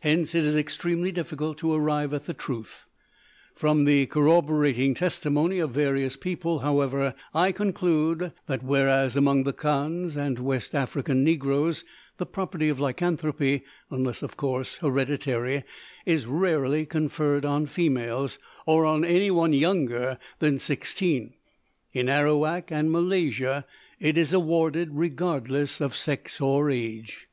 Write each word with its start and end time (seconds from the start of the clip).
Hence 0.00 0.34
it 0.34 0.42
is 0.42 0.56
extremely 0.56 1.12
difficult 1.12 1.58
to 1.58 1.70
arrive 1.74 2.14
at 2.14 2.24
the 2.24 2.32
truth. 2.32 2.86
From 3.54 3.84
the 3.84 4.06
corroborating 4.06 4.94
testimony 4.94 5.58
of 5.58 5.72
various 5.72 6.16
people, 6.16 6.60
however, 6.60 7.14
I 7.34 7.52
conclude 7.52 8.32
that 8.46 8.62
whereas 8.64 9.18
among 9.18 9.44
the 9.44 9.52
Kandhs 9.52 10.16
and 10.16 10.38
West 10.38 10.74
African 10.74 11.22
negroes 11.22 11.84
the 12.16 12.24
property 12.24 12.70
of 12.70 12.80
lycanthropy 12.80 13.64
(unless, 13.90 14.22
of 14.22 14.34
course, 14.38 14.78
hereditary) 14.78 15.62
is 16.06 16.24
rarely 16.24 16.86
conferred 16.86 17.44
on 17.44 17.66
females, 17.66 18.38
or 18.64 18.86
on 18.86 19.04
anyone 19.04 19.52
younger 19.52 20.18
than 20.38 20.58
sixteen, 20.58 21.34
in 21.92 22.08
Arawak 22.08 22.72
and 22.72 22.90
Malaysia 22.90 23.66
it 24.00 24.16
is 24.16 24.32
awarded 24.32 24.88
regardless 24.92 25.82
of 25.82 25.94
sex 25.94 26.40
or 26.40 26.70
age. 26.70 27.28